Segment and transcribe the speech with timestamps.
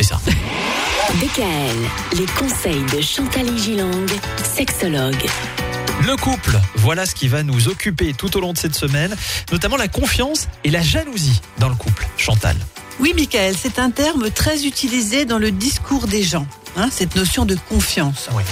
[0.00, 0.20] fait ça.
[1.20, 4.06] DKL, les conseils de Chantal Gilang,
[4.42, 5.26] sexologue.
[6.06, 9.14] Le couple, voilà ce qui va nous occuper tout au long de cette semaine,
[9.52, 12.06] notamment la confiance et la jalousie dans le couple.
[12.16, 12.56] Chantal.
[13.00, 16.46] Oui, Michael, c'est un terme très utilisé dans le discours des gens,
[16.76, 18.28] hein, cette notion de confiance.
[18.32, 18.42] Oui.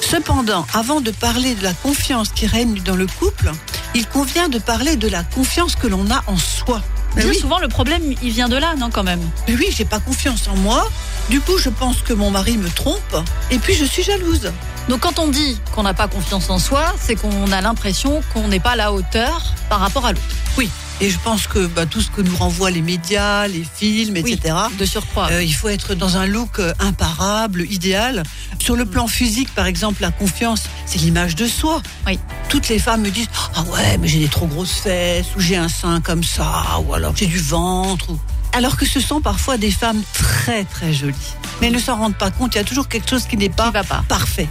[0.00, 3.50] Cependant, avant de parler de la confiance qui règne dans le couple,
[3.94, 6.82] il convient de parler de la confiance que l'on a en soi.
[7.14, 9.20] Mais oui, souvent, le problème, il vient de là, non, quand même?
[9.46, 10.88] mais oui, j'ai pas confiance en moi.
[11.28, 13.16] Du coup, je pense que mon mari me trompe,
[13.50, 14.50] et puis je suis jalouse.
[14.88, 18.48] Donc, quand on dit qu'on n'a pas confiance en soi, c'est qu'on a l'impression qu'on
[18.48, 20.24] n'est pas à la hauteur par rapport à l'autre.
[20.56, 20.70] Oui,
[21.02, 24.32] et je pense que bah, tout ce que nous renvoient les médias, les films, Oui,
[24.32, 24.54] etc.
[24.78, 25.28] de surcroît.
[25.32, 28.22] Euh, il faut être dans un look euh, imparable, idéal.
[28.60, 31.82] Sur le plan physique, par exemple, la confiance, c'est l'image de soi.
[32.06, 32.18] Oui.
[32.48, 35.56] Toutes les femmes me disent Ah ouais, mais j'ai des trop grosses fesses, ou j'ai
[35.56, 38.10] un sein comme ça, ou alors j'ai du ventre.
[38.10, 38.20] ou-
[38.52, 41.14] Alors que ce sont parfois des femmes très très jolies.
[41.60, 43.48] Mais elles ne s'en rendent pas compte, il y a toujours quelque chose qui n'est
[43.48, 44.04] pas Qui va pas.
[44.08, 44.48] parfait.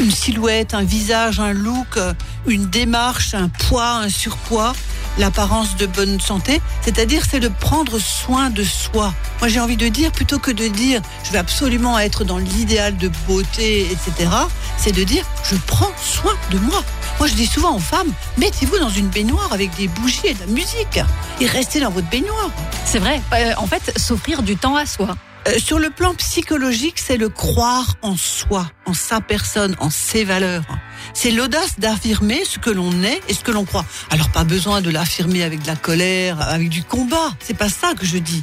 [0.00, 2.14] Une silhouette, un visage, un look, euh,
[2.48, 4.72] une démarche, un poids, un surpoids,
[5.18, 6.60] l'apparence de bonne santé.
[6.82, 9.14] C'est-à-dire, c'est de prendre soin de soi.
[9.40, 12.96] Moi, j'ai envie de dire, plutôt que de dire, je vais absolument être dans l'idéal
[12.96, 14.30] de beauté, etc.,
[14.76, 16.82] c'est de dire, je prends soin de moi.
[17.18, 20.40] Moi, je dis souvent aux femmes, mettez-vous dans une baignoire avec des bougies et de
[20.40, 21.00] la musique.
[21.40, 22.50] Et restez dans votre baignoire.
[22.84, 23.20] C'est vrai.
[23.32, 25.14] Euh, en fait, s'offrir du temps à soi.
[25.46, 30.24] Euh, sur le plan psychologique, c'est le croire en soi, en sa personne, en ses
[30.24, 30.64] valeurs.
[31.12, 33.84] C'est l'audace d'affirmer ce que l'on est et ce que l'on croit.
[34.10, 37.32] Alors pas besoin de l'affirmer avec de la colère, avec du combat.
[37.40, 38.42] C'est pas ça que je dis.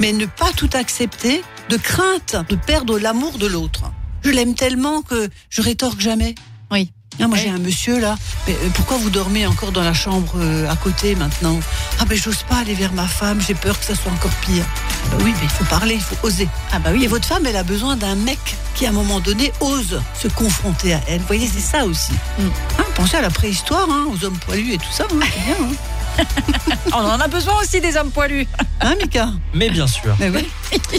[0.00, 3.82] Mais ne pas tout accepter de crainte de perdre l'amour de l'autre.
[4.22, 6.34] Je l'aime tellement que je rétorque jamais.
[6.70, 6.92] Oui.
[7.20, 8.16] Ah, moi j'ai un monsieur là.
[8.46, 11.58] Mais euh, pourquoi vous dormez encore dans la chambre euh, à côté maintenant?
[11.98, 13.40] Ah ben j'ose pas aller vers ma femme.
[13.40, 14.64] J'ai peur que ça soit encore pire.
[15.10, 16.48] Ben oui, mais il faut parler, il faut oser.
[16.72, 17.06] Ah bah Et oui.
[17.06, 18.38] votre femme, elle a besoin d'un mec
[18.74, 21.20] qui, à un moment donné, ose se confronter à elle.
[21.20, 22.12] Vous voyez, c'est ça aussi.
[22.38, 22.42] Mm.
[22.78, 25.04] Hein, pensez à la préhistoire, hein, aux hommes poilus et tout ça.
[25.04, 25.74] hein, c'est bien, hein.
[26.92, 28.46] On en a besoin aussi des hommes poilus.
[28.80, 29.28] Hein, Mika?
[29.52, 30.16] Mais bien sûr.
[30.18, 30.48] Mais oui.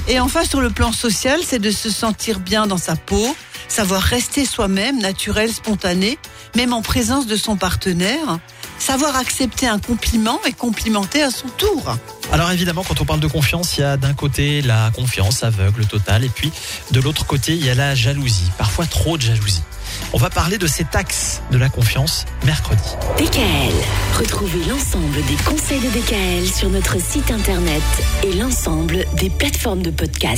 [0.07, 3.35] Et enfin, sur le plan social, c'est de se sentir bien dans sa peau,
[3.67, 6.19] savoir rester soi-même, naturel, spontané,
[6.55, 8.37] même en présence de son partenaire,
[8.79, 11.97] savoir accepter un compliment et complimenter à son tour.
[12.31, 15.85] Alors évidemment, quand on parle de confiance, il y a d'un côté la confiance aveugle
[15.85, 16.51] totale, et puis
[16.91, 19.63] de l'autre côté, il y a la jalousie, parfois trop de jalousie.
[20.13, 22.81] On va parler de cet axe de la confiance mercredi.
[23.17, 23.73] DKL,
[24.17, 27.83] retrouvez l'ensemble des conseils de DKL sur notre site internet
[28.23, 30.35] et l'ensemble des plateformes de podcast.